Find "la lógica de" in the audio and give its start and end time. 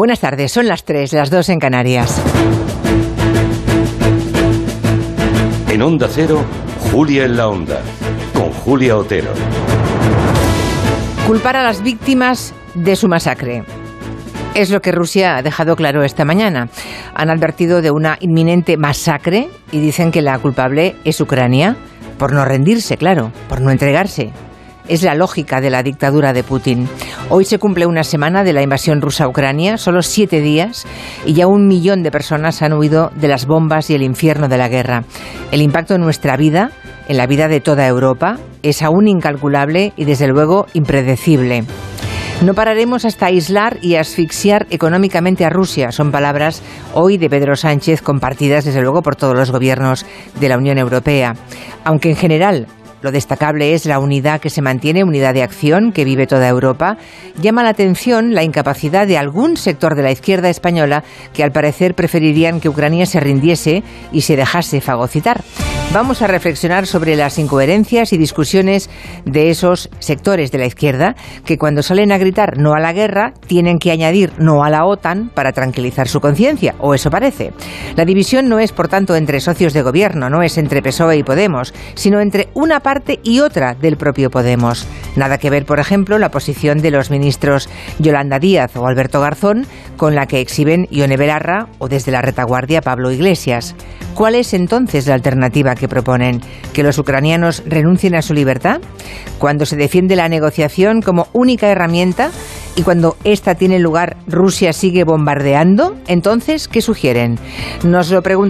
25.04-25.70